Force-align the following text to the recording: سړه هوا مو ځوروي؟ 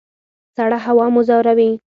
سړه 0.55 0.77
هوا 0.85 1.05
مو 1.13 1.21
ځوروي؟ 1.27 1.71